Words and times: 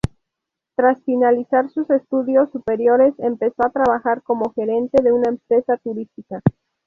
Tras 0.75 0.97
finalizar 1.03 1.69
sus 1.69 1.87
estudios 1.91 2.49
superiores, 2.49 3.13
empezó 3.19 3.63
a 3.63 3.69
trabajar 3.69 4.23
como 4.23 4.51
gerente 4.53 4.99
de 5.03 5.11
una 5.13 5.29
empresa 5.29 5.77
turística. 5.77 6.41